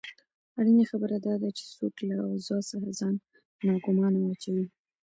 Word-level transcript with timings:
اړینه 0.59 0.83
خبره 0.91 1.17
داده 1.27 1.49
چې 1.57 1.63
څوک 1.75 1.95
له 2.09 2.15
اوضاع 2.29 2.61
څخه 2.71 2.89
ځان 2.99 3.15
ناګومانه 3.67 4.19
واچوي. 4.21 4.65